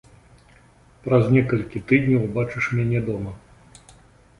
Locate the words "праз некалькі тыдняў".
1.03-2.27